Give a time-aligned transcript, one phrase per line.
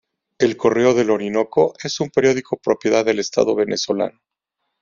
[0.39, 4.19] El "Correo del Orinoco" es un periódico propiedad del Estado venezolano.